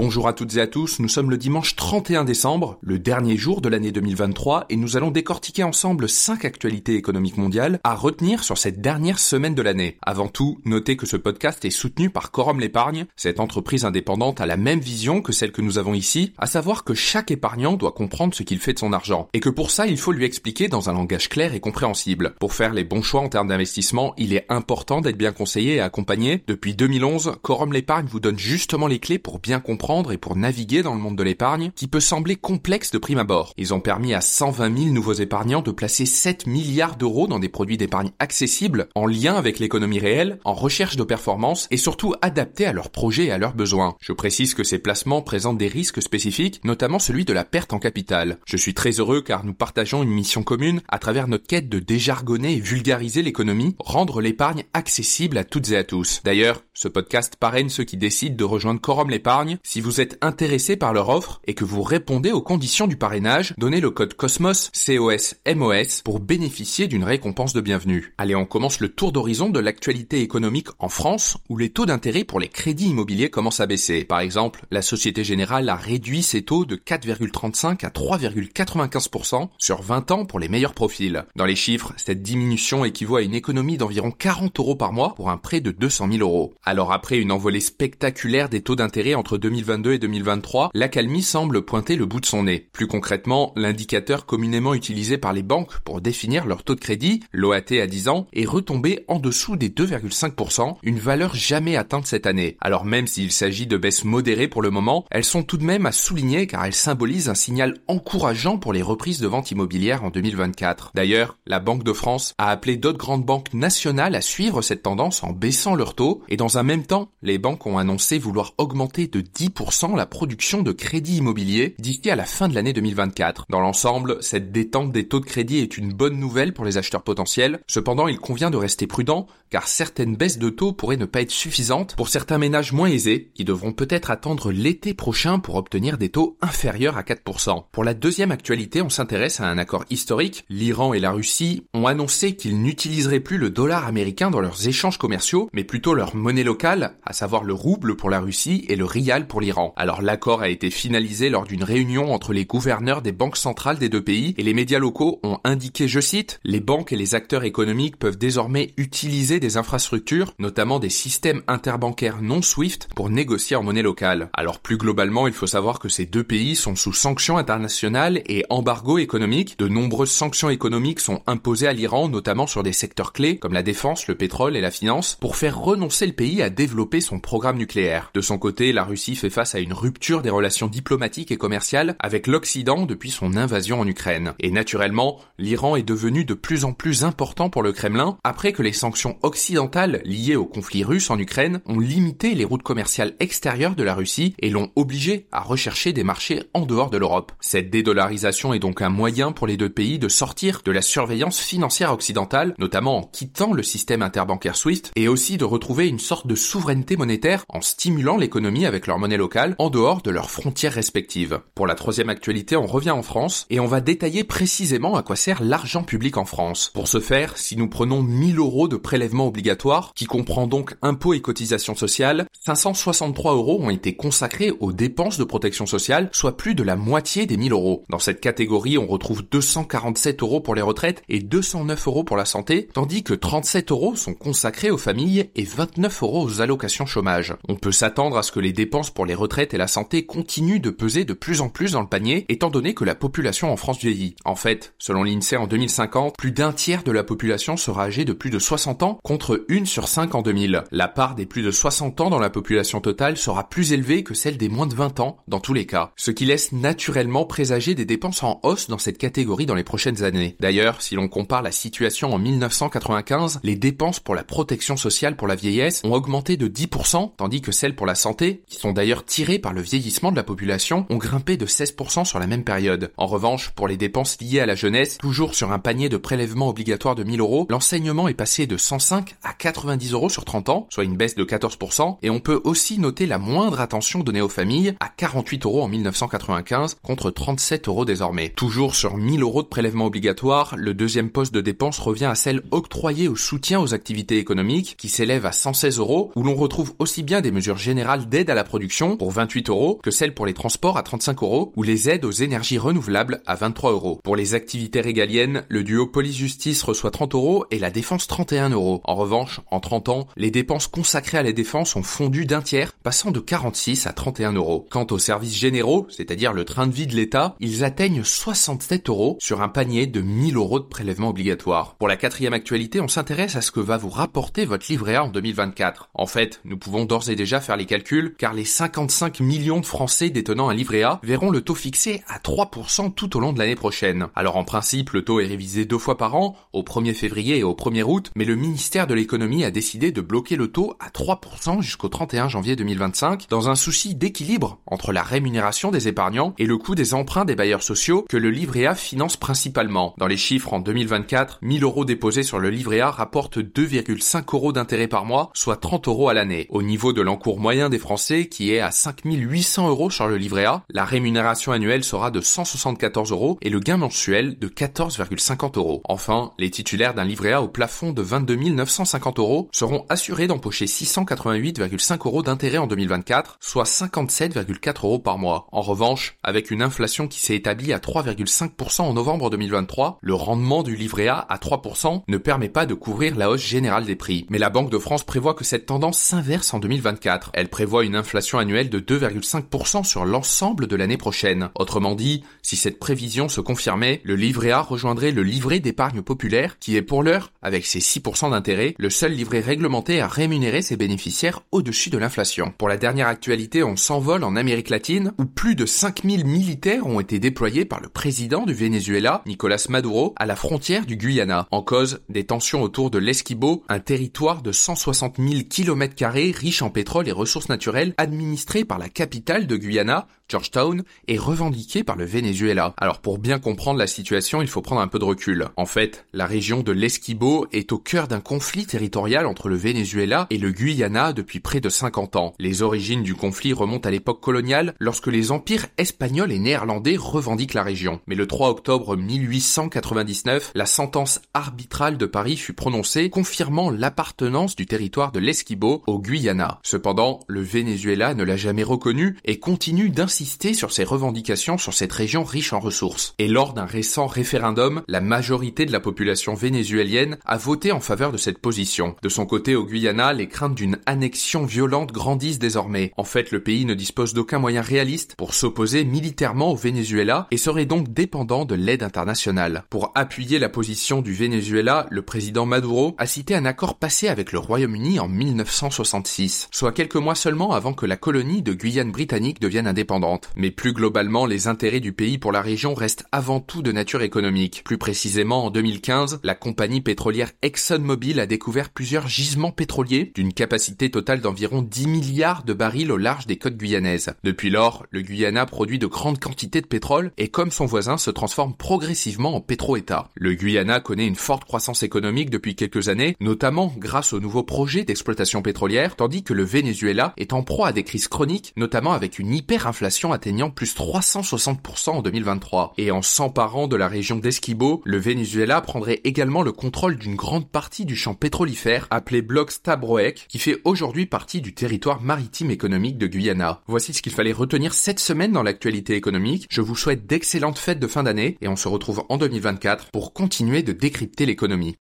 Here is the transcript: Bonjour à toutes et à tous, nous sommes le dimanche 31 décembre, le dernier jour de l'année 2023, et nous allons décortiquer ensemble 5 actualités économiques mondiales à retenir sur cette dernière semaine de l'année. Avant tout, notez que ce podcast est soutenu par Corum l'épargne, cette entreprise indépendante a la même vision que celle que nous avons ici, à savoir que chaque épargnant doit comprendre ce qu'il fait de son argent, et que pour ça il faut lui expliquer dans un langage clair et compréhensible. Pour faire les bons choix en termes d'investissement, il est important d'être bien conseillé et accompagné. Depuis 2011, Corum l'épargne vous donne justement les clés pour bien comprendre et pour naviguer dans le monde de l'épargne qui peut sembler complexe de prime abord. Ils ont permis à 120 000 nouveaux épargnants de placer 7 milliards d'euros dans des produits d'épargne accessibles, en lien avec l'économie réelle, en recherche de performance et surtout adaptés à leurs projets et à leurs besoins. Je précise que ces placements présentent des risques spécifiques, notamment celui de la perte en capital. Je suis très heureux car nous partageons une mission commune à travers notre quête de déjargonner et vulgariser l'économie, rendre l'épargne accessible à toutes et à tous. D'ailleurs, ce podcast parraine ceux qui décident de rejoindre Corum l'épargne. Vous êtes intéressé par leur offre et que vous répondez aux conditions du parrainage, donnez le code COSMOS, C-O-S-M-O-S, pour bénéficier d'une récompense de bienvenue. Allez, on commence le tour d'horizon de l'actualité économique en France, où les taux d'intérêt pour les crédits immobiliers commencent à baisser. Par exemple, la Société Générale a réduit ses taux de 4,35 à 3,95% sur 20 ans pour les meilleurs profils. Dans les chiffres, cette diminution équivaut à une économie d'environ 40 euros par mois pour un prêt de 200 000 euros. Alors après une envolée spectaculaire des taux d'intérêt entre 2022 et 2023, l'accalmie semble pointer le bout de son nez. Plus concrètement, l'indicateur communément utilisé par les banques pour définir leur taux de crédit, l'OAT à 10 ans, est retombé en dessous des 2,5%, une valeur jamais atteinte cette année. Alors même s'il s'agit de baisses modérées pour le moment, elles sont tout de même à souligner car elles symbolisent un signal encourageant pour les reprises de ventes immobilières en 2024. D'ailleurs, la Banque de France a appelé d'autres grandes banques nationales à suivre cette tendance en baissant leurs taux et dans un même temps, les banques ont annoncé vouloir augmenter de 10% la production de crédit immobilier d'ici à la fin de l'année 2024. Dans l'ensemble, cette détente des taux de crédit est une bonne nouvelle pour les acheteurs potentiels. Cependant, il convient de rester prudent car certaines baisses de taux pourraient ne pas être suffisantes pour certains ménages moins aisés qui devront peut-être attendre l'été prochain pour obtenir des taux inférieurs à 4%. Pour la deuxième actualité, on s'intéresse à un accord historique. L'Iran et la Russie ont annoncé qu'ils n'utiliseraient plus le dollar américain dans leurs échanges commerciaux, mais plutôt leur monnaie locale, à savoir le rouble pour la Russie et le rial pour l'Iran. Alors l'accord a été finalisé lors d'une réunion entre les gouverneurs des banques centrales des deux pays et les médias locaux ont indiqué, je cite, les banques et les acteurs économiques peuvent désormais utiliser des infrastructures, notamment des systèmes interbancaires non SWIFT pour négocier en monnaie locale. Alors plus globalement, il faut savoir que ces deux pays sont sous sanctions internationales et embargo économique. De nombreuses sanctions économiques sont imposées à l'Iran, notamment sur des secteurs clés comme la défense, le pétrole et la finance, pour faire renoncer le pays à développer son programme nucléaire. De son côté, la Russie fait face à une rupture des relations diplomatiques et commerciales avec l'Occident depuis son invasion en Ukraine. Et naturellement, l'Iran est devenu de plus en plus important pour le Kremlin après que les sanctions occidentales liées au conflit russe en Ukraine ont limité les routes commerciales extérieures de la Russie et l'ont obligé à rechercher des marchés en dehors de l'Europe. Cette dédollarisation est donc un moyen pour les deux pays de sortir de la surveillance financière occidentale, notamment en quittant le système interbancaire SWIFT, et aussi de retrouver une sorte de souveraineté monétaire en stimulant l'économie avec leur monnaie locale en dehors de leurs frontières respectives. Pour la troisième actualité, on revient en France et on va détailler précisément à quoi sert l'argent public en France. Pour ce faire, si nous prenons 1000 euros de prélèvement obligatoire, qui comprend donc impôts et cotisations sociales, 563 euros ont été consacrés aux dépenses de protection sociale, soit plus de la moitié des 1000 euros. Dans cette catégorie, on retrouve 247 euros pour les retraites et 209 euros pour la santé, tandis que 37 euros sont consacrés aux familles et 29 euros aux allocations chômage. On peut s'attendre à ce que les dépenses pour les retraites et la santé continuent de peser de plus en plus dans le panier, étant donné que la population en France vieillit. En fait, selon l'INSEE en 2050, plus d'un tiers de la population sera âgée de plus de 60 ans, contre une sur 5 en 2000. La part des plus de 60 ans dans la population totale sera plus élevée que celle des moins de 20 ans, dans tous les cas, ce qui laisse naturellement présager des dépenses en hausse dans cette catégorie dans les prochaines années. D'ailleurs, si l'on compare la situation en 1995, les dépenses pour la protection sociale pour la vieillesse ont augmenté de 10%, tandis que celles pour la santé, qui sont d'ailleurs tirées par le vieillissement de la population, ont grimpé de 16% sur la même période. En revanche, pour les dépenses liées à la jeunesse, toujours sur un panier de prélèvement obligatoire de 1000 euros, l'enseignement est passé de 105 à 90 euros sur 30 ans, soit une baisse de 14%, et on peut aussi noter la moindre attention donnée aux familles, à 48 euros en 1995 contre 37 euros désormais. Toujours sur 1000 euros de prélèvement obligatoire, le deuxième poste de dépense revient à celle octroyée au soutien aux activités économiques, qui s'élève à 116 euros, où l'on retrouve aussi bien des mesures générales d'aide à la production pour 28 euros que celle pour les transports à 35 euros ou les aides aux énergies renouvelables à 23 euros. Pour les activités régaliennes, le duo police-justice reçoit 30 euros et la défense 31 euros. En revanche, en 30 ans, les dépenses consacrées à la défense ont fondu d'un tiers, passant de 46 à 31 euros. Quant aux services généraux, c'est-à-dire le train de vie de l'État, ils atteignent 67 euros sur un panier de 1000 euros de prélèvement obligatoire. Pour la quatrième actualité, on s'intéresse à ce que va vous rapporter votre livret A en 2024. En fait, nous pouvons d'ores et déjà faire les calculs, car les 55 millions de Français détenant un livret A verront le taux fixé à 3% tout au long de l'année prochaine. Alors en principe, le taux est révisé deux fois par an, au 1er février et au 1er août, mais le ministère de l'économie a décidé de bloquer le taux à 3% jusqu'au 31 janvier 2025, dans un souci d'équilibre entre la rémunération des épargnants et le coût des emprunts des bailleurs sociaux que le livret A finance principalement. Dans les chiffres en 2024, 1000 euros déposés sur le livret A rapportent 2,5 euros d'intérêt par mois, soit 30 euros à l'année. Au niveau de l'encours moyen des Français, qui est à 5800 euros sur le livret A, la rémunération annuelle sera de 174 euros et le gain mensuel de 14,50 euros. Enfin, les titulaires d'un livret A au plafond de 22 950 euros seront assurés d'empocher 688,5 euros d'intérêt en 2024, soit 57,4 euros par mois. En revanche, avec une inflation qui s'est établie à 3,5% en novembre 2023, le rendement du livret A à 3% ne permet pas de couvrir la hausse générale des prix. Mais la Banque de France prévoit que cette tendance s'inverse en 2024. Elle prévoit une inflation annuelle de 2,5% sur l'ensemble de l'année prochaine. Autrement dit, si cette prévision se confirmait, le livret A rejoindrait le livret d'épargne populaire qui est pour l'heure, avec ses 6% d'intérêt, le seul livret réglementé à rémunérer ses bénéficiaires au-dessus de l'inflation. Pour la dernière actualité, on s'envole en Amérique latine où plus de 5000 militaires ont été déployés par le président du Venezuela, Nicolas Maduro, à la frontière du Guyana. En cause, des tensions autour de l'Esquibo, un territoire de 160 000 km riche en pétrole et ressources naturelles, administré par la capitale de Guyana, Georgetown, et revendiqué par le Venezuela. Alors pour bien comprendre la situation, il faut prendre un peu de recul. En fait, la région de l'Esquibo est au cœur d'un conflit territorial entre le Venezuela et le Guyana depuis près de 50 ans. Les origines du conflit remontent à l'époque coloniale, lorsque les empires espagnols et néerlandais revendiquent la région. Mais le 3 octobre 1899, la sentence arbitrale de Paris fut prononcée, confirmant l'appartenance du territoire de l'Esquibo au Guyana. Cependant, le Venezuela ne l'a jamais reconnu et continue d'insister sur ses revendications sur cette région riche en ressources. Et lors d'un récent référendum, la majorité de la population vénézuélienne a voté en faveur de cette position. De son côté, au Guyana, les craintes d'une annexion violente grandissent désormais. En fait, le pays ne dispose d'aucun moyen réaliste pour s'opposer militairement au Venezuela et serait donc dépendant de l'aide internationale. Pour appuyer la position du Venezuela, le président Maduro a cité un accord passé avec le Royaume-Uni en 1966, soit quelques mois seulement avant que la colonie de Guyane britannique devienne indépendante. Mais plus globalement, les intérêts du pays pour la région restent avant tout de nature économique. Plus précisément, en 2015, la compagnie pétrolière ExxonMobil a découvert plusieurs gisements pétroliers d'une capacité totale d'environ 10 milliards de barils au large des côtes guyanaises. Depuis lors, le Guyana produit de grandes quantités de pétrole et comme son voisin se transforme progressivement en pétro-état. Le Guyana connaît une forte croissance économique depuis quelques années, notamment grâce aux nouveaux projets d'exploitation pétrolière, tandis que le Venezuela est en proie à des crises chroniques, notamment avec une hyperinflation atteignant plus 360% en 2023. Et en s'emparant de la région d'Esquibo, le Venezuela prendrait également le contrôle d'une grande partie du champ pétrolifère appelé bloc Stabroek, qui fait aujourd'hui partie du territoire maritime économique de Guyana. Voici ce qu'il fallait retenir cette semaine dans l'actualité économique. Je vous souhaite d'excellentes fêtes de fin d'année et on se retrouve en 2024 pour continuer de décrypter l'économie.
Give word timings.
Bonjour 0.00 0.28
à 0.28 0.32
toutes 0.32 0.54
et 0.54 0.60
à 0.60 0.68
tous, 0.68 1.00
nous 1.00 1.08
sommes 1.08 1.28
le 1.28 1.36
dimanche 1.36 1.74
31 1.74 2.22
décembre, 2.22 2.78
le 2.82 3.00
dernier 3.00 3.36
jour 3.36 3.60
de 3.60 3.68
l'année 3.68 3.90
2023, 3.90 4.66
et 4.68 4.76
nous 4.76 4.96
allons 4.96 5.10
décortiquer 5.10 5.64
ensemble 5.64 6.08
5 6.08 6.44
actualités 6.44 6.94
économiques 6.94 7.36
mondiales 7.36 7.80
à 7.82 7.96
retenir 7.96 8.44
sur 8.44 8.58
cette 8.58 8.80
dernière 8.80 9.18
semaine 9.18 9.56
de 9.56 9.62
l'année. 9.62 9.98
Avant 10.02 10.28
tout, 10.28 10.60
notez 10.64 10.96
que 10.96 11.04
ce 11.04 11.16
podcast 11.16 11.64
est 11.64 11.70
soutenu 11.70 12.10
par 12.10 12.30
Corum 12.30 12.60
l'épargne, 12.60 13.06
cette 13.16 13.40
entreprise 13.40 13.84
indépendante 13.84 14.40
a 14.40 14.46
la 14.46 14.56
même 14.56 14.78
vision 14.78 15.20
que 15.20 15.32
celle 15.32 15.50
que 15.50 15.62
nous 15.62 15.78
avons 15.78 15.94
ici, 15.94 16.32
à 16.38 16.46
savoir 16.46 16.84
que 16.84 16.94
chaque 16.94 17.32
épargnant 17.32 17.72
doit 17.72 17.90
comprendre 17.90 18.36
ce 18.36 18.44
qu'il 18.44 18.60
fait 18.60 18.74
de 18.74 18.78
son 18.78 18.92
argent, 18.92 19.26
et 19.32 19.40
que 19.40 19.50
pour 19.50 19.72
ça 19.72 19.88
il 19.88 19.98
faut 19.98 20.12
lui 20.12 20.26
expliquer 20.26 20.68
dans 20.68 20.88
un 20.88 20.92
langage 20.92 21.28
clair 21.28 21.54
et 21.54 21.60
compréhensible. 21.60 22.36
Pour 22.38 22.54
faire 22.54 22.72
les 22.72 22.84
bons 22.84 23.02
choix 23.02 23.22
en 23.22 23.28
termes 23.28 23.48
d'investissement, 23.48 24.14
il 24.16 24.32
est 24.32 24.46
important 24.48 25.00
d'être 25.00 25.18
bien 25.18 25.32
conseillé 25.32 25.74
et 25.74 25.80
accompagné. 25.80 26.44
Depuis 26.46 26.76
2011, 26.76 27.32
Corum 27.42 27.72
l'épargne 27.72 28.06
vous 28.06 28.20
donne 28.20 28.38
justement 28.38 28.86
les 28.86 29.00
clés 29.00 29.18
pour 29.18 29.40
bien 29.40 29.58
comprendre 29.58 29.87
et 29.88 30.18
pour 30.18 30.36
naviguer 30.36 30.82
dans 30.82 30.92
le 30.92 31.00
monde 31.00 31.16
de 31.16 31.22
l'épargne 31.22 31.70
qui 31.74 31.88
peut 31.88 31.98
sembler 31.98 32.36
complexe 32.36 32.90
de 32.90 32.98
prime 32.98 33.18
abord. 33.18 33.54
Ils 33.56 33.72
ont 33.72 33.80
permis 33.80 34.12
à 34.12 34.20
120 34.20 34.76
000 34.76 34.90
nouveaux 34.90 35.14
épargnants 35.14 35.62
de 35.62 35.70
placer 35.70 36.04
7 36.04 36.46
milliards 36.46 36.96
d'euros 36.96 37.26
dans 37.26 37.38
des 37.38 37.48
produits 37.48 37.78
d'épargne 37.78 38.10
accessibles, 38.18 38.88
en 38.94 39.06
lien 39.06 39.34
avec 39.34 39.58
l'économie 39.58 39.98
réelle, 39.98 40.40
en 40.44 40.52
recherche 40.52 40.96
de 40.96 41.04
performance 41.04 41.68
et 41.70 41.78
surtout 41.78 42.14
adaptés 42.20 42.66
à 42.66 42.74
leurs 42.74 42.90
projets 42.90 43.26
et 43.26 43.30
à 43.30 43.38
leurs 43.38 43.54
besoins. 43.54 43.96
Je 44.00 44.12
précise 44.12 44.52
que 44.52 44.62
ces 44.62 44.78
placements 44.78 45.22
présentent 45.22 45.56
des 45.56 45.68
risques 45.68 46.02
spécifiques, 46.02 46.60
notamment 46.64 46.98
celui 46.98 47.24
de 47.24 47.32
la 47.32 47.44
perte 47.44 47.72
en 47.72 47.78
capital. 47.78 48.40
Je 48.44 48.58
suis 48.58 48.74
très 48.74 48.90
heureux 48.90 49.22
car 49.22 49.42
nous 49.46 49.54
partageons 49.54 50.02
une 50.02 50.10
mission 50.10 50.42
commune 50.42 50.82
à 50.88 50.98
travers 50.98 51.28
notre 51.28 51.46
quête 51.46 51.70
de 51.70 51.78
déjargonner 51.78 52.56
et 52.56 52.60
vulgariser 52.60 53.22
l'économie, 53.22 53.74
rendre 53.78 54.20
l'épargne 54.20 54.64
accessible 54.74 55.38
à 55.38 55.44
toutes 55.44 55.70
et 55.70 55.78
à 55.78 55.84
tous. 55.84 56.20
D'ailleurs, 56.24 56.62
ce 56.74 56.88
podcast 56.88 57.36
parraine 57.40 57.70
ceux 57.70 57.84
qui 57.84 57.96
décident 57.96 58.36
de 58.36 58.44
rejoindre 58.44 58.80
Corum 58.80 59.08
l'épargne. 59.08 59.56
Vous 59.80 60.00
êtes 60.00 60.18
intéressé 60.20 60.76
par 60.76 60.92
leur 60.92 61.08
offre 61.08 61.40
et 61.46 61.54
que 61.54 61.64
vous 61.64 61.82
répondez 61.82 62.32
aux 62.32 62.42
conditions 62.42 62.86
du 62.86 62.96
parrainage, 62.96 63.54
donnez 63.58 63.80
le 63.80 63.90
code 63.90 64.14
COSMOS, 64.14 64.70
C-O-S-M-O-S, 64.72 66.02
pour 66.02 66.20
bénéficier 66.20 66.88
d'une 66.88 67.04
récompense 67.04 67.52
de 67.52 67.60
bienvenue. 67.60 68.14
Allez, 68.18 68.34
on 68.34 68.44
commence 68.44 68.80
le 68.80 68.88
tour 68.88 69.12
d'horizon 69.12 69.50
de 69.50 69.60
l'actualité 69.60 70.20
économique 70.20 70.68
en 70.78 70.88
France, 70.88 71.38
où 71.48 71.56
les 71.56 71.70
taux 71.70 71.86
d'intérêt 71.86 72.24
pour 72.24 72.40
les 72.40 72.48
crédits 72.48 72.88
immobiliers 72.88 73.30
commencent 73.30 73.60
à 73.60 73.66
baisser. 73.66 74.04
Par 74.04 74.20
exemple, 74.20 74.64
la 74.70 74.82
Société 74.82 75.24
Générale 75.24 75.68
a 75.68 75.76
réduit 75.76 76.22
ses 76.22 76.42
taux 76.42 76.64
de 76.64 76.76
4,35 76.76 77.84
à 77.84 77.90
3,95% 77.90 79.48
sur 79.58 79.82
20 79.82 80.10
ans 80.10 80.24
pour 80.24 80.38
les 80.38 80.48
meilleurs 80.48 80.74
profils. 80.74 81.24
Dans 81.36 81.44
les 81.44 81.56
chiffres, 81.56 81.92
cette 81.96 82.22
diminution 82.22 82.84
équivaut 82.84 83.16
à 83.16 83.22
une 83.22 83.34
économie 83.34 83.78
d'environ 83.78 84.10
40 84.10 84.58
euros 84.58 84.76
par 84.76 84.92
mois 84.92 85.14
pour 85.14 85.30
un 85.30 85.36
prêt 85.36 85.60
de 85.60 85.70
200 85.70 86.08
000 86.12 86.22
euros. 86.22 86.54
Alors 86.64 86.92
après 86.92 87.18
une 87.18 87.32
envolée 87.32 87.60
spectaculaire 87.60 88.48
des 88.48 88.62
taux 88.62 88.76
d'intérêt 88.76 89.14
entre 89.14 89.38
2022 89.68 89.92
et 89.92 89.98
2023, 89.98 90.70
l'accalmie 90.72 91.22
semble 91.22 91.60
pointer 91.62 91.96
le 91.96 92.06
bout 92.06 92.20
de 92.20 92.26
son 92.26 92.44
nez. 92.44 92.68
Plus 92.72 92.86
concrètement, 92.86 93.52
l'indicateur 93.54 94.24
communément 94.24 94.72
utilisé 94.72 95.18
par 95.18 95.34
les 95.34 95.42
banques 95.42 95.78
pour 95.80 96.00
définir 96.00 96.46
leur 96.46 96.62
taux 96.62 96.74
de 96.74 96.80
crédit, 96.80 97.22
l'OAT 97.32 97.72
à 97.82 97.86
10 97.86 98.08
ans, 98.08 98.26
est 98.32 98.46
retombé 98.46 99.04
en 99.08 99.18
dessous 99.18 99.56
des 99.56 99.68
2,5%, 99.68 100.76
une 100.82 100.98
valeur 100.98 101.34
jamais 101.34 101.76
atteinte 101.76 102.06
cette 102.06 102.26
année. 102.26 102.56
Alors 102.62 102.86
même 102.86 103.06
s'il 103.06 103.30
s'agit 103.30 103.66
de 103.66 103.76
baisses 103.76 104.04
modérées 104.04 104.48
pour 104.48 104.62
le 104.62 104.70
moment, 104.70 105.04
elles 105.10 105.24
sont 105.24 105.42
tout 105.42 105.58
de 105.58 105.64
même 105.64 105.84
à 105.84 105.92
souligner 105.92 106.46
car 106.46 106.64
elles 106.64 106.72
symbolisent 106.72 107.28
un 107.28 107.34
signal 107.34 107.74
encourageant 107.88 108.56
pour 108.56 108.72
les 108.72 108.82
reprises 108.82 109.20
de 109.20 109.28
ventes 109.28 109.50
immobilières 109.50 110.02
en 110.02 110.08
2024. 110.08 110.92
D'ailleurs, 110.94 111.36
la 111.46 111.60
Banque 111.60 111.84
de 111.84 111.92
France 111.92 112.32
a 112.38 112.48
appelé 112.48 112.78
d'autres 112.78 112.98
grandes 112.98 113.26
banques 113.26 113.52
nationales 113.52 114.14
à 114.14 114.22
suivre 114.22 114.62
cette 114.62 114.82
tendance 114.82 115.22
en 115.22 115.32
baissant 115.32 115.74
leurs 115.74 115.94
taux 115.94 116.22
et 116.30 116.38
dans 116.38 116.56
un 116.56 116.62
même 116.62 116.86
temps, 116.86 117.10
les 117.20 117.36
banques 117.36 117.66
ont 117.66 117.76
annoncé 117.76 118.18
vouloir 118.18 118.54
augmenter 118.56 119.08
de 119.08 119.20
10% 119.20 119.57
la 119.96 120.06
production 120.06 120.62
de 120.62 120.72
crédit 120.72 121.16
immobilier 121.16 121.74
d'ici 121.78 122.10
à 122.10 122.16
la 122.16 122.24
fin 122.24 122.48
de 122.48 122.54
l'année 122.54 122.72
2024. 122.72 123.46
Dans 123.50 123.60
l'ensemble, 123.60 124.18
cette 124.20 124.52
détente 124.52 124.92
des 124.92 125.08
taux 125.08 125.20
de 125.20 125.24
crédit 125.24 125.58
est 125.58 125.76
une 125.76 125.92
bonne 125.92 126.18
nouvelle 126.18 126.52
pour 126.52 126.64
les 126.64 126.78
acheteurs 126.78 127.02
potentiels. 127.02 127.60
Cependant, 127.66 128.06
il 128.06 128.18
convient 128.18 128.50
de 128.50 128.56
rester 128.56 128.86
prudent 128.86 129.26
car 129.50 129.66
certaines 129.66 130.14
baisses 130.14 130.38
de 130.38 130.50
taux 130.50 130.72
pourraient 130.72 130.96
ne 130.96 131.06
pas 131.06 131.22
être 131.22 131.30
suffisantes 131.30 131.96
pour 131.96 132.08
certains 132.08 132.38
ménages 132.38 132.72
moins 132.72 132.88
aisés 132.88 133.30
qui 133.34 133.44
devront 133.44 133.72
peut-être 133.72 134.10
attendre 134.10 134.52
l'été 134.52 134.94
prochain 134.94 135.38
pour 135.38 135.56
obtenir 135.56 135.98
des 135.98 136.10
taux 136.10 136.36
inférieurs 136.42 136.98
à 136.98 137.02
4%. 137.02 137.64
Pour 137.72 137.84
la 137.84 137.94
deuxième 137.94 138.30
actualité, 138.30 138.82
on 138.82 138.90
s'intéresse 138.90 139.40
à 139.40 139.48
un 139.48 139.58
accord 139.58 139.84
historique. 139.90 140.44
L'Iran 140.50 140.92
et 140.92 141.00
la 141.00 141.12
Russie 141.12 141.64
ont 141.74 141.86
annoncé 141.86 142.36
qu'ils 142.36 142.60
n'utiliseraient 142.60 143.20
plus 143.20 143.38
le 143.38 143.50
dollar 143.50 143.86
américain 143.86 144.30
dans 144.30 144.40
leurs 144.40 144.68
échanges 144.68 144.98
commerciaux, 144.98 145.48
mais 145.52 145.64
plutôt 145.64 145.94
leur 145.94 146.14
monnaie 146.14 146.44
locale, 146.44 146.98
à 147.04 147.12
savoir 147.12 147.42
le 147.44 147.54
rouble 147.54 147.96
pour 147.96 148.10
la 148.10 148.20
Russie 148.20 148.64
et 148.68 148.76
le 148.76 148.84
rial 148.84 149.26
pour 149.26 149.40
l'Iran. 149.40 149.47
Alors 149.76 150.02
l'accord 150.02 150.42
a 150.42 150.48
été 150.48 150.70
finalisé 150.70 151.30
lors 151.30 151.44
d'une 151.44 151.64
réunion 151.64 152.12
entre 152.12 152.32
les 152.32 152.44
gouverneurs 152.44 153.02
des 153.02 153.12
banques 153.12 153.36
centrales 153.36 153.78
des 153.78 153.88
deux 153.88 154.02
pays 154.02 154.34
et 154.36 154.42
les 154.42 154.54
médias 154.54 154.78
locaux 154.78 155.20
ont 155.22 155.38
indiqué, 155.44 155.88
je 155.88 156.00
cite, 156.00 156.40
les 156.44 156.60
banques 156.60 156.92
et 156.92 156.96
les 156.96 157.14
acteurs 157.14 157.44
économiques 157.44 157.98
peuvent 157.98 158.18
désormais 158.18 158.72
utiliser 158.76 159.40
des 159.40 159.56
infrastructures, 159.56 160.34
notamment 160.38 160.78
des 160.78 160.88
systèmes 160.88 161.42
interbancaires 161.46 162.22
non 162.22 162.42
SWIFT 162.42 162.88
pour 162.94 163.10
négocier 163.10 163.56
en 163.56 163.62
monnaie 163.62 163.82
locale. 163.82 164.30
Alors 164.34 164.60
plus 164.60 164.76
globalement, 164.76 165.26
il 165.26 165.32
faut 165.32 165.46
savoir 165.46 165.78
que 165.78 165.88
ces 165.88 166.06
deux 166.06 166.24
pays 166.24 166.56
sont 166.56 166.76
sous 166.76 166.92
sanctions 166.92 167.38
internationales 167.38 168.22
et 168.26 168.44
embargo 168.50 168.98
économique. 168.98 169.58
De 169.58 169.68
nombreuses 169.68 170.10
sanctions 170.10 170.50
économiques 170.50 171.00
sont 171.00 171.22
imposées 171.26 171.68
à 171.68 171.72
l'Iran, 171.72 172.08
notamment 172.08 172.46
sur 172.46 172.62
des 172.62 172.72
secteurs 172.72 173.12
clés 173.12 173.38
comme 173.38 173.52
la 173.52 173.62
défense, 173.62 174.06
le 174.08 174.14
pétrole 174.14 174.56
et 174.56 174.60
la 174.60 174.70
finance, 174.70 175.16
pour 175.20 175.36
faire 175.36 175.58
renoncer 175.58 176.06
le 176.06 176.12
pays 176.12 176.42
à 176.42 176.50
développer 176.50 177.00
son 177.00 177.20
programme 177.20 177.58
nucléaire. 177.58 178.10
De 178.14 178.20
son 178.20 178.38
côté, 178.38 178.72
la 178.72 178.84
Russie 178.84 179.16
fait 179.16 179.27
face 179.30 179.54
à 179.54 179.60
une 179.60 179.72
rupture 179.72 180.22
des 180.22 180.30
relations 180.30 180.66
diplomatiques 180.66 181.30
et 181.30 181.36
commerciales 181.36 181.96
avec 181.98 182.26
l'Occident 182.26 182.86
depuis 182.86 183.10
son 183.10 183.36
invasion 183.36 183.80
en 183.80 183.86
Ukraine. 183.86 184.34
Et 184.40 184.50
naturellement, 184.50 185.20
l'Iran 185.38 185.76
est 185.76 185.82
devenu 185.82 186.24
de 186.24 186.34
plus 186.34 186.64
en 186.64 186.72
plus 186.72 187.04
important 187.04 187.50
pour 187.50 187.62
le 187.62 187.72
Kremlin 187.72 188.16
après 188.24 188.52
que 188.52 188.62
les 188.62 188.72
sanctions 188.72 189.18
occidentales 189.22 190.00
liées 190.04 190.36
au 190.36 190.46
conflit 190.46 190.84
russe 190.84 191.10
en 191.10 191.18
Ukraine 191.18 191.60
ont 191.66 191.80
limité 191.80 192.34
les 192.34 192.44
routes 192.44 192.62
commerciales 192.62 193.14
extérieures 193.20 193.76
de 193.76 193.82
la 193.82 193.94
Russie 193.94 194.34
et 194.40 194.50
l'ont 194.50 194.70
obligé 194.76 195.26
à 195.32 195.40
rechercher 195.40 195.92
des 195.92 196.04
marchés 196.04 196.44
en 196.54 196.66
dehors 196.66 196.90
de 196.90 196.98
l'Europe. 196.98 197.32
Cette 197.40 197.70
dédollarisation 197.70 198.54
est 198.54 198.58
donc 198.58 198.82
un 198.82 198.88
moyen 198.88 199.32
pour 199.32 199.46
les 199.46 199.56
deux 199.56 199.68
pays 199.68 199.98
de 199.98 200.08
sortir 200.08 200.62
de 200.64 200.72
la 200.72 200.82
surveillance 200.82 201.38
financière 201.38 201.92
occidentale, 201.92 202.54
notamment 202.58 202.98
en 202.98 203.02
quittant 203.02 203.52
le 203.52 203.62
système 203.62 204.02
interbancaire 204.02 204.56
SWIFT, 204.56 204.92
et 204.96 205.08
aussi 205.08 205.36
de 205.36 205.44
retrouver 205.44 205.88
une 205.88 205.98
sorte 205.98 206.26
de 206.26 206.34
souveraineté 206.34 206.96
monétaire 206.96 207.44
en 207.48 207.60
stimulant 207.60 208.16
l'économie 208.16 208.66
avec 208.66 208.86
leur 208.86 208.98
monnaie 208.98 209.17
locale 209.18 209.54
en 209.58 209.68
dehors 209.68 210.00
de 210.00 210.10
leurs 210.10 210.30
frontières 210.30 210.72
respectives. 210.72 211.40
Pour 211.54 211.66
la 211.66 211.74
troisième 211.74 212.08
actualité, 212.08 212.56
on 212.56 212.66
revient 212.66 212.92
en 212.92 213.02
France 213.02 213.46
et 213.50 213.60
on 213.60 213.66
va 213.66 213.82
détailler 213.82 214.24
précisément 214.24 214.96
à 214.96 215.02
quoi 215.02 215.16
sert 215.16 215.42
l'argent 215.42 215.82
public 215.82 216.16
en 216.16 216.24
France. 216.24 216.70
Pour 216.72 216.88
ce 216.88 217.00
faire, 217.00 217.36
si 217.36 217.56
nous 217.56 217.68
prenons 217.68 218.02
1000 218.02 218.38
euros 218.38 218.68
de 218.68 218.76
prélèvement 218.76 219.26
obligatoire, 219.26 219.92
qui 219.94 220.06
comprend 220.06 220.46
donc 220.46 220.76
impôts 220.80 221.12
et 221.12 221.20
cotisations 221.20 221.74
sociales, 221.74 222.26
563 222.46 223.34
euros 223.34 223.58
ont 223.60 223.70
été 223.70 223.94
consacrés 223.94 224.52
aux 224.60 224.72
dépenses 224.72 225.18
de 225.18 225.24
protection 225.24 225.66
sociale, 225.66 226.08
soit 226.12 226.36
plus 226.36 226.54
de 226.54 226.62
la 226.62 226.76
moitié 226.76 227.26
des 227.26 227.36
1000 227.36 227.52
euros. 227.52 227.84
Dans 227.90 227.98
cette 227.98 228.20
catégorie, 228.20 228.78
on 228.78 228.86
retrouve 228.86 229.22
247 229.28 230.22
euros 230.22 230.40
pour 230.40 230.54
les 230.54 230.62
retraites 230.62 231.02
et 231.08 231.18
209 231.20 231.88
euros 231.88 232.04
pour 232.04 232.16
la 232.16 232.24
santé, 232.24 232.68
tandis 232.72 233.02
que 233.02 233.14
37 233.14 233.70
euros 233.72 233.96
sont 233.96 234.14
consacrés 234.14 234.70
aux 234.70 234.78
familles 234.78 235.30
et 235.34 235.44
29 235.44 236.02
euros 236.02 236.24
aux 236.24 236.40
allocations 236.40 236.86
chômage. 236.86 237.34
On 237.48 237.56
peut 237.56 237.72
s'attendre 237.72 238.16
à 238.16 238.22
ce 238.22 238.32
que 238.32 238.40
les 238.40 238.52
dépenses 238.52 238.90
pour 238.90 239.06
les 239.08 239.14
retraites 239.14 239.54
et 239.54 239.58
la 239.58 239.66
santé 239.66 240.06
continuent 240.06 240.60
de 240.60 240.70
peser 240.70 241.04
de 241.04 241.12
plus 241.12 241.40
en 241.40 241.48
plus 241.48 241.72
dans 241.72 241.80
le 241.80 241.88
panier, 241.88 242.24
étant 242.28 242.50
donné 242.50 242.74
que 242.74 242.84
la 242.84 242.94
population 242.94 243.52
en 243.52 243.56
France 243.56 243.80
vieillit. 243.80 244.14
En 244.24 244.36
fait, 244.36 244.74
selon 244.78 245.02
l'INSEE 245.02 245.36
en 245.36 245.46
2050, 245.46 246.16
plus 246.16 246.32
d'un 246.32 246.52
tiers 246.52 246.84
de 246.84 246.92
la 246.92 247.02
population 247.02 247.56
sera 247.56 247.84
âgée 247.84 248.04
de 248.04 248.12
plus 248.12 248.30
de 248.30 248.38
60 248.38 248.82
ans, 248.82 248.98
contre 249.02 249.44
une 249.48 249.66
sur 249.66 249.88
5 249.88 250.14
en 250.14 250.22
2000. 250.22 250.64
La 250.70 250.88
part 250.88 251.14
des 251.14 251.26
plus 251.26 251.42
de 251.42 251.50
60 251.50 252.00
ans 252.00 252.10
dans 252.10 252.18
la 252.18 252.30
population 252.30 252.80
totale 252.80 253.16
sera 253.16 253.48
plus 253.48 253.72
élevée 253.72 254.02
que 254.02 254.14
celle 254.14 254.36
des 254.36 254.48
moins 254.48 254.66
de 254.66 254.74
20 254.74 255.00
ans, 255.00 255.18
dans 255.26 255.40
tous 255.40 255.54
les 255.54 255.66
cas, 255.66 255.92
ce 255.96 256.10
qui 256.10 256.24
laisse 256.24 256.52
naturellement 256.52 257.24
présager 257.24 257.74
des 257.74 257.84
dépenses 257.84 258.22
en 258.22 258.40
hausse 258.42 258.68
dans 258.68 258.78
cette 258.78 258.98
catégorie 258.98 259.46
dans 259.46 259.54
les 259.54 259.64
prochaines 259.64 260.02
années. 260.02 260.36
D'ailleurs, 260.40 260.82
si 260.82 260.94
l'on 260.94 261.08
compare 261.08 261.42
la 261.42 261.52
situation 261.52 262.12
en 262.12 262.18
1995, 262.18 263.40
les 263.42 263.56
dépenses 263.56 264.00
pour 264.00 264.14
la 264.14 264.24
protection 264.24 264.76
sociale 264.76 265.16
pour 265.16 265.28
la 265.28 265.34
vieillesse 265.34 265.82
ont 265.84 265.92
augmenté 265.92 266.36
de 266.36 266.48
10%, 266.48 267.12
tandis 267.16 267.40
que 267.40 267.52
celles 267.52 267.74
pour 267.74 267.86
la 267.86 267.94
santé, 267.94 268.42
qui 268.46 268.56
sont 268.56 268.72
d'ailleurs 268.72 268.97
tirées 269.04 269.38
par 269.38 269.52
le 269.52 269.60
vieillissement 269.60 270.10
de 270.10 270.16
la 270.16 270.22
population, 270.22 270.86
ont 270.90 270.96
grimpé 270.96 271.36
de 271.36 271.46
16% 271.46 272.04
sur 272.04 272.18
la 272.18 272.26
même 272.26 272.44
période. 272.44 272.92
En 272.96 273.06
revanche, 273.06 273.50
pour 273.50 273.68
les 273.68 273.76
dépenses 273.76 274.18
liées 274.20 274.40
à 274.40 274.46
la 274.46 274.54
jeunesse, 274.54 274.98
toujours 274.98 275.34
sur 275.34 275.52
un 275.52 275.58
panier 275.58 275.88
de 275.88 275.96
prélèvement 275.96 276.48
obligatoire 276.48 276.94
de 276.94 277.04
1000 277.04 277.20
euros, 277.20 277.46
l'enseignement 277.50 278.08
est 278.08 278.14
passé 278.14 278.46
de 278.46 278.56
105 278.56 279.16
à 279.22 279.32
90 279.32 279.92
euros 279.92 280.08
sur 280.08 280.24
30 280.24 280.48
ans, 280.48 280.66
soit 280.70 280.84
une 280.84 280.96
baisse 280.96 281.14
de 281.14 281.24
14%, 281.24 281.98
et 282.02 282.10
on 282.10 282.20
peut 282.20 282.40
aussi 282.44 282.78
noter 282.78 283.06
la 283.06 283.18
moindre 283.18 283.60
attention 283.60 284.00
donnée 284.00 284.20
aux 284.20 284.28
familles, 284.28 284.74
à 284.80 284.88
48 284.88 285.46
euros 285.46 285.62
en 285.62 285.68
1995 285.68 286.76
contre 286.82 287.10
37 287.10 287.68
euros 287.68 287.84
désormais. 287.84 288.30
Toujours 288.30 288.74
sur 288.74 288.96
1000 288.96 289.22
euros 289.22 289.42
de 289.42 289.48
prélèvement 289.48 289.86
obligatoire, 289.86 290.54
le 290.56 290.74
deuxième 290.74 291.10
poste 291.10 291.34
de 291.34 291.40
dépense 291.40 291.78
revient 291.78 292.06
à 292.06 292.14
celle 292.14 292.42
octroyée 292.50 293.08
au 293.08 293.16
soutien 293.16 293.60
aux 293.60 293.74
activités 293.74 294.18
économiques, 294.18 294.76
qui 294.76 294.88
s'élève 294.88 295.26
à 295.26 295.32
116 295.32 295.78
euros, 295.78 296.12
où 296.16 296.22
l'on 296.22 296.34
retrouve 296.34 296.74
aussi 296.78 297.02
bien 297.02 297.20
des 297.20 297.30
mesures 297.30 297.58
générales 297.58 298.08
d'aide 298.08 298.30
à 298.30 298.34
la 298.34 298.44
production 298.44 298.87
pour 298.96 299.10
28 299.10 299.50
euros 299.50 299.78
que 299.82 299.90
celle 299.90 300.14
pour 300.14 300.26
les 300.26 300.34
transports 300.34 300.76
à 300.76 300.82
35 300.82 301.22
euros 301.22 301.52
ou 301.56 301.62
les 301.62 301.88
aides 301.88 302.04
aux 302.04 302.10
énergies 302.10 302.58
renouvelables 302.58 303.20
à 303.26 303.34
23 303.34 303.72
euros. 303.72 304.00
Pour 304.02 304.16
les 304.16 304.34
activités 304.34 304.80
régaliennes, 304.80 305.44
le 305.48 305.64
duo 305.64 305.86
police-justice 305.86 306.62
reçoit 306.62 306.90
30 306.90 307.14
euros 307.14 307.44
et 307.50 307.58
la 307.58 307.70
défense 307.70 308.06
31 308.06 308.50
euros. 308.50 308.80
En 308.84 308.94
revanche, 308.94 309.40
en 309.50 309.60
30 309.60 309.88
ans, 309.88 310.08
les 310.16 310.30
dépenses 310.30 310.66
consacrées 310.66 311.18
à 311.18 311.22
la 311.22 311.32
défense 311.32 311.76
ont 311.76 311.82
fondu 311.82 312.26
d'un 312.26 312.42
tiers, 312.42 312.72
passant 312.82 313.10
de 313.10 313.20
46 313.20 313.86
à 313.86 313.92
31 313.92 314.32
euros. 314.32 314.66
Quant 314.70 314.86
aux 314.90 314.98
services 314.98 315.36
généraux, 315.36 315.86
c'est-à-dire 315.90 316.32
le 316.32 316.44
train 316.44 316.66
de 316.66 316.72
vie 316.72 316.86
de 316.86 316.94
l'État, 316.94 317.36
ils 317.40 317.64
atteignent 317.64 318.04
67 318.04 318.88
euros 318.88 319.16
sur 319.20 319.42
un 319.42 319.48
panier 319.48 319.86
de 319.86 320.00
1000 320.00 320.36
euros 320.36 320.60
de 320.60 320.64
prélèvement 320.64 321.08
obligatoire. 321.08 321.76
Pour 321.76 321.88
la 321.88 321.96
quatrième 321.96 322.32
actualité, 322.32 322.80
on 322.80 322.88
s'intéresse 322.88 323.36
à 323.36 323.40
ce 323.40 323.50
que 323.50 323.60
va 323.60 323.76
vous 323.76 323.90
rapporter 323.90 324.44
votre 324.44 324.66
livret 324.68 324.96
A 324.96 325.04
en 325.04 325.08
2024. 325.08 325.90
En 325.94 326.06
fait, 326.06 326.40
nous 326.44 326.58
pouvons 326.58 326.84
d'ores 326.84 327.10
et 327.10 327.16
déjà 327.16 327.40
faire 327.40 327.56
les 327.56 327.66
calculs, 327.66 328.14
car 328.18 328.34
les 328.34 328.44
55 328.78 329.18
millions 329.18 329.58
de 329.58 329.66
Français 329.66 330.08
détenant 330.08 330.48
un 330.48 330.54
livret 330.54 330.84
A 330.84 331.00
verront 331.02 331.30
le 331.30 331.40
taux 331.40 331.56
fixé 331.56 332.04
à 332.06 332.20
3% 332.20 332.94
tout 332.94 333.16
au 333.16 333.20
long 333.20 333.32
de 333.32 333.38
l'année 333.40 333.56
prochaine. 333.56 334.06
Alors 334.14 334.36
en 334.36 334.44
principe, 334.44 334.90
le 334.90 335.02
taux 335.02 335.18
est 335.18 335.26
révisé 335.26 335.64
deux 335.64 335.78
fois 335.78 335.96
par 335.96 336.14
an, 336.14 336.36
au 336.52 336.62
1er 336.62 336.94
février 336.94 337.38
et 337.38 337.42
au 337.42 337.54
1er 337.54 337.82
août, 337.82 338.12
mais 338.14 338.24
le 338.24 338.36
ministère 338.36 338.86
de 338.86 338.94
l'économie 338.94 339.44
a 339.44 339.50
décidé 339.50 339.90
de 339.90 340.00
bloquer 340.00 340.36
le 340.36 340.52
taux 340.52 340.74
à 340.78 340.90
3% 340.90 341.60
jusqu'au 341.60 341.88
31 341.88 342.28
janvier 342.28 342.54
2025, 342.54 343.26
dans 343.28 343.48
un 343.48 343.56
souci 343.56 343.96
d'équilibre 343.96 344.58
entre 344.66 344.92
la 344.92 345.02
rémunération 345.02 345.72
des 345.72 345.88
épargnants 345.88 346.34
et 346.38 346.46
le 346.46 346.56
coût 346.56 346.76
des 346.76 346.94
emprunts 346.94 347.24
des 347.24 347.34
bailleurs 347.34 347.64
sociaux 347.64 348.06
que 348.08 348.16
le 348.16 348.30
livret 348.30 348.66
A 348.66 348.76
finance 348.76 349.16
principalement. 349.16 349.94
Dans 349.98 350.06
les 350.06 350.16
chiffres 350.16 350.52
en 350.52 350.60
2024, 350.60 351.40
1000 351.42 351.64
euros 351.64 351.84
déposés 351.84 352.22
sur 352.22 352.38
le 352.38 352.50
livret 352.50 352.78
A 352.78 352.92
rapportent 352.92 353.38
2,5 353.38 354.22
euros 354.36 354.52
d'intérêt 354.52 354.86
par 354.86 355.04
mois, 355.04 355.30
soit 355.34 355.56
30 355.56 355.88
euros 355.88 356.08
à 356.08 356.14
l'année. 356.14 356.46
Au 356.50 356.62
niveau 356.62 356.92
de 356.92 357.02
l'encours 357.02 357.40
moyen 357.40 357.70
des 357.70 357.80
Français, 357.80 358.28
qui 358.28 358.52
est 358.52 358.60
à 358.60 358.67
5800 358.70 359.68
euros 359.68 359.90
sur 359.90 360.08
le 360.08 360.16
livret 360.16 360.44
A, 360.44 360.62
la 360.70 360.84
rémunération 360.84 361.52
annuelle 361.52 361.84
sera 361.84 362.10
de 362.10 362.20
174 362.20 363.12
euros 363.12 363.38
et 363.42 363.50
le 363.50 363.60
gain 363.60 363.76
mensuel 363.76 364.38
de 364.38 364.48
14,50 364.48 365.58
euros. 365.58 365.82
Enfin, 365.84 366.32
les 366.38 366.50
titulaires 366.50 366.94
d'un 366.94 367.04
livret 367.04 367.32
A 367.32 367.42
au 367.42 367.48
plafond 367.48 367.92
de 367.92 368.02
22 368.02 368.36
950 368.36 369.18
euros 369.18 369.48
seront 369.52 369.84
assurés 369.88 370.26
d'empocher 370.26 370.66
688,5 370.66 372.06
euros 372.06 372.22
d'intérêt 372.22 372.58
en 372.58 372.66
2024, 372.66 373.38
soit 373.40 373.64
57,4 373.64 374.84
euros 374.84 374.98
par 374.98 375.18
mois. 375.18 375.46
En 375.52 375.60
revanche, 375.60 376.16
avec 376.22 376.50
une 376.50 376.62
inflation 376.62 377.08
qui 377.08 377.20
s'est 377.20 377.34
établie 377.34 377.72
à 377.72 377.78
3,5% 377.78 378.82
en 378.82 378.94
novembre 378.94 379.30
2023, 379.30 379.98
le 380.00 380.14
rendement 380.14 380.62
du 380.62 380.76
livret 380.76 381.08
A 381.08 381.18
à 381.28 381.36
3% 381.36 382.02
ne 382.06 382.18
permet 382.18 382.48
pas 382.48 382.66
de 382.66 382.74
couvrir 382.74 383.16
la 383.16 383.30
hausse 383.30 383.44
générale 383.44 383.84
des 383.84 383.96
prix. 383.96 384.26
Mais 384.30 384.38
la 384.38 384.50
Banque 384.50 384.70
de 384.70 384.78
France 384.78 385.04
prévoit 385.04 385.34
que 385.34 385.44
cette 385.44 385.66
tendance 385.66 385.98
s'inverse 385.98 386.52
en 386.54 386.58
2024. 386.58 387.30
Elle 387.34 387.48
prévoit 387.48 387.84
une 387.84 387.96
inflation 387.96 388.38
annuelle 388.38 388.57
de 388.64 388.80
2,5% 388.80 389.84
sur 389.84 390.04
l'ensemble 390.04 390.66
de 390.66 390.76
l'année 390.76 390.96
prochaine. 390.96 391.50
Autrement 391.54 391.94
dit, 391.94 392.24
si 392.42 392.56
cette 392.56 392.78
prévision 392.78 393.28
se 393.28 393.40
confirmait, 393.40 394.00
le 394.04 394.16
livret 394.16 394.50
A 394.50 394.60
rejoindrait 394.60 395.12
le 395.12 395.22
livret 395.22 395.60
d'épargne 395.60 396.02
populaire 396.02 396.58
qui 396.58 396.76
est 396.76 396.82
pour 396.82 397.02
l'heure, 397.02 397.32
avec 397.42 397.66
ses 397.66 397.80
6% 397.80 398.30
d'intérêt, 398.30 398.74
le 398.78 398.90
seul 398.90 399.12
livret 399.12 399.40
réglementé 399.40 400.00
à 400.00 400.08
rémunérer 400.08 400.62
ses 400.62 400.76
bénéficiaires 400.76 401.42
au-dessus 401.52 401.90
de 401.90 401.98
l'inflation. 401.98 402.52
Pour 402.56 402.68
la 402.68 402.76
dernière 402.76 403.08
actualité, 403.08 403.62
on 403.62 403.76
s'envole 403.76 404.24
en 404.24 404.36
Amérique 404.36 404.70
latine 404.70 405.12
où 405.18 405.24
plus 405.24 405.54
de 405.54 405.66
5000 405.66 406.24
militaires 406.24 406.86
ont 406.86 407.00
été 407.00 407.18
déployés 407.18 407.64
par 407.64 407.80
le 407.80 407.88
président 407.88 408.46
du 408.46 408.54
Venezuela, 408.54 409.22
Nicolas 409.26 409.64
Maduro, 409.68 410.14
à 410.16 410.26
la 410.26 410.36
frontière 410.36 410.86
du 410.86 410.96
Guyana. 410.96 411.46
En 411.50 411.62
cause, 411.62 412.00
des 412.08 412.24
tensions 412.24 412.62
autour 412.62 412.90
de 412.90 412.98
l'Esquibo, 412.98 413.64
un 413.68 413.80
territoire 413.80 414.42
de 414.42 414.52
160 414.52 415.16
000 415.18 415.42
km 415.48 415.94
riche 416.06 416.62
en 416.62 416.70
pétrole 416.70 417.08
et 417.08 417.12
ressources 417.12 417.48
naturelles, 417.48 417.94
administré 417.96 418.37
par 418.66 418.78
la 418.78 418.88
capitale 418.88 419.46
de 419.46 419.56
Guyana, 419.56 420.06
Georgetown, 420.28 420.82
et 421.06 421.18
revendiqué 421.18 421.84
par 421.84 421.96
le 421.96 422.04
Venezuela. 422.04 422.74
Alors 422.76 423.00
pour 423.00 423.18
bien 423.18 423.38
comprendre 423.38 423.78
la 423.78 423.86
situation, 423.86 424.42
il 424.42 424.48
faut 424.48 424.60
prendre 424.60 424.80
un 424.80 424.88
peu 424.88 424.98
de 424.98 425.04
recul. 425.04 425.48
En 425.56 425.66
fait, 425.66 426.06
la 426.12 426.26
région 426.26 426.62
de 426.62 426.72
l'Esquibo 426.72 427.46
est 427.52 427.72
au 427.72 427.78
cœur 427.78 428.08
d'un 428.08 428.20
conflit 428.20 428.66
territorial 428.66 429.26
entre 429.26 429.48
le 429.48 429.56
Venezuela 429.56 430.26
et 430.30 430.38
le 430.38 430.52
Guyana 430.52 431.12
depuis 431.12 431.40
près 431.40 431.60
de 431.60 431.68
50 431.68 432.16
ans. 432.16 432.34
Les 432.38 432.62
origines 432.62 433.02
du 433.02 433.14
conflit 433.14 433.52
remontent 433.52 433.88
à 433.88 433.90
l'époque 433.90 434.20
coloniale, 434.20 434.74
lorsque 434.78 435.06
les 435.06 435.30
empires 435.32 435.66
espagnols 435.78 436.32
et 436.32 436.38
néerlandais 436.38 436.96
revendiquent 436.96 437.54
la 437.54 437.62
région. 437.62 438.00
Mais 438.06 438.14
le 438.14 438.26
3 438.26 438.50
octobre 438.50 438.96
1899, 438.96 440.52
la 440.54 440.66
sentence 440.66 441.20
arbitrale 441.34 441.96
de 441.96 442.06
Paris 442.06 442.36
fut 442.36 442.52
prononcée, 442.52 443.10
confirmant 443.10 443.70
l'appartenance 443.70 444.56
du 444.56 444.66
territoire 444.66 445.12
de 445.12 445.18
l'Esquibo 445.18 445.82
au 445.86 445.98
Guyana. 445.98 446.60
Cependant, 446.62 447.20
le 447.28 447.40
Venezuela 447.40 448.14
ne 448.14 448.24
l'a 448.28 448.36
jamais 448.36 448.62
reconnu 448.62 449.16
et 449.24 449.40
continue 449.40 449.90
d'insister 449.90 450.54
sur 450.54 450.72
ses 450.72 450.84
revendications 450.84 451.58
sur 451.58 451.74
cette 451.74 451.92
région 451.92 452.22
riche 452.22 452.52
en 452.52 452.60
ressources. 452.60 453.14
Et 453.18 453.26
lors 453.26 453.54
d'un 453.54 453.64
récent 453.64 454.06
référendum, 454.06 454.82
la 454.86 455.00
majorité 455.00 455.66
de 455.66 455.72
la 455.72 455.80
population 455.80 456.34
vénézuélienne 456.34 457.18
a 457.26 457.36
voté 457.36 457.72
en 457.72 457.80
faveur 457.80 458.12
de 458.12 458.16
cette 458.16 458.38
position. 458.38 458.94
De 459.02 459.08
son 459.08 459.26
côté, 459.26 459.56
au 459.56 459.64
Guyana, 459.64 460.12
les 460.12 460.28
craintes 460.28 460.54
d'une 460.54 460.78
annexion 460.86 461.44
violente 461.44 461.92
grandissent 461.92 462.38
désormais. 462.38 462.92
En 462.96 463.04
fait, 463.04 463.30
le 463.30 463.42
pays 463.42 463.64
ne 463.64 463.74
dispose 463.74 464.14
d'aucun 464.14 464.38
moyen 464.38 464.62
réaliste 464.62 465.14
pour 465.16 465.34
s'opposer 465.34 465.84
militairement 465.84 466.52
au 466.52 466.56
Venezuela 466.56 467.26
et 467.30 467.36
serait 467.36 467.66
donc 467.66 467.92
dépendant 467.92 468.44
de 468.44 468.54
l'aide 468.54 468.82
internationale. 468.82 469.64
Pour 469.70 469.92
appuyer 469.94 470.38
la 470.38 470.48
position 470.48 471.00
du 471.00 471.14
Venezuela, 471.14 471.86
le 471.90 472.02
président 472.02 472.46
Maduro 472.46 472.94
a 472.98 473.06
cité 473.06 473.34
un 473.34 473.44
accord 473.44 473.78
passé 473.78 474.08
avec 474.08 474.32
le 474.32 474.38
Royaume-Uni 474.38 475.00
en 475.00 475.08
1966, 475.08 476.48
soit 476.52 476.72
quelques 476.72 476.96
mois 476.96 477.14
seulement 477.14 477.52
avant 477.52 477.72
que 477.72 477.86
la 477.86 477.96
colonie 477.96 478.17
de 478.18 478.52
Guyane 478.52 478.90
britannique 478.90 479.40
devienne 479.40 479.68
indépendante. 479.68 480.30
Mais 480.34 480.50
plus 480.50 480.72
globalement, 480.72 481.24
les 481.24 481.46
intérêts 481.46 481.78
du 481.78 481.92
pays 481.92 482.18
pour 482.18 482.32
la 482.32 482.42
région 482.42 482.74
restent 482.74 483.04
avant 483.12 483.38
tout 483.38 483.62
de 483.62 483.70
nature 483.70 484.02
économique. 484.02 484.62
Plus 484.64 484.76
précisément, 484.76 485.44
en 485.44 485.50
2015, 485.50 486.18
la 486.24 486.34
compagnie 486.34 486.80
pétrolière 486.80 487.30
ExxonMobil 487.42 488.18
a 488.18 488.26
découvert 488.26 488.70
plusieurs 488.70 489.06
gisements 489.06 489.52
pétroliers 489.52 490.10
d'une 490.16 490.32
capacité 490.32 490.90
totale 490.90 491.20
d'environ 491.20 491.62
10 491.62 491.86
milliards 491.86 492.42
de 492.42 492.54
barils 492.54 492.90
au 492.90 492.96
large 492.96 493.28
des 493.28 493.38
côtes 493.38 493.56
guyanaises. 493.56 494.10
Depuis 494.24 494.50
lors, 494.50 494.84
le 494.90 495.02
Guyana 495.02 495.46
produit 495.46 495.78
de 495.78 495.86
grandes 495.86 496.18
quantités 496.18 496.60
de 496.60 496.66
pétrole 496.66 497.12
et 497.18 497.28
comme 497.28 497.52
son 497.52 497.66
voisin 497.66 497.98
se 497.98 498.10
transforme 498.10 498.56
progressivement 498.56 499.36
en 499.36 499.40
pétro-état. 499.40 500.08
Le 500.16 500.34
Guyana 500.34 500.80
connaît 500.80 501.06
une 501.06 501.14
forte 501.14 501.44
croissance 501.44 501.84
économique 501.84 502.30
depuis 502.30 502.56
quelques 502.56 502.88
années, 502.88 503.16
notamment 503.20 503.72
grâce 503.78 504.12
aux 504.12 504.20
nouveaux 504.20 504.42
projets 504.42 504.82
d'exploitation 504.82 505.40
pétrolière, 505.40 505.94
tandis 505.94 506.24
que 506.24 506.34
le 506.34 506.44
Venezuela 506.44 507.12
est 507.16 507.32
en 507.32 507.44
proie 507.44 507.68
à 507.68 507.72
des 507.72 507.84
crises 507.84 508.07
chroniques, 508.08 508.52
notamment 508.56 508.92
avec 508.92 509.18
une 509.18 509.34
hyperinflation 509.34 510.12
atteignant 510.12 510.50
plus 510.50 510.74
360% 510.74 511.90
en 511.90 512.02
2023. 512.02 512.74
Et 512.78 512.90
en 512.90 513.02
s'emparant 513.02 513.68
de 513.68 513.76
la 513.76 513.88
région 513.88 514.16
d'Esquibo, 514.16 514.82
le 514.84 514.98
Venezuela 514.98 515.60
prendrait 515.60 516.00
également 516.04 516.42
le 516.42 516.52
contrôle 516.52 516.96
d'une 516.96 517.16
grande 517.16 517.48
partie 517.48 517.84
du 517.84 517.96
champ 517.96 518.14
pétrolifère 518.14 518.86
appelé 518.90 519.22
bloc 519.22 519.50
Stabroek, 519.50 520.26
qui 520.28 520.38
fait 520.38 520.60
aujourd'hui 520.64 521.06
partie 521.06 521.40
du 521.40 521.54
territoire 521.54 522.00
maritime 522.00 522.50
économique 522.50 522.98
de 522.98 523.06
Guyana. 523.06 523.62
Voici 523.66 523.92
ce 523.92 524.02
qu'il 524.02 524.12
fallait 524.12 524.32
retenir 524.32 524.74
cette 524.74 525.00
semaine 525.00 525.32
dans 525.32 525.42
l'actualité 525.42 525.94
économique. 525.94 526.46
Je 526.50 526.60
vous 526.60 526.76
souhaite 526.76 527.06
d'excellentes 527.06 527.58
fêtes 527.58 527.80
de 527.80 527.86
fin 527.86 528.02
d'année 528.02 528.36
et 528.40 528.48
on 528.48 528.56
se 528.56 528.68
retrouve 528.68 529.04
en 529.08 529.16
2024 529.16 529.90
pour 529.90 530.12
continuer 530.12 530.62
de 530.62 530.72
décrypter 530.72 531.26
l'économie. 531.26 531.76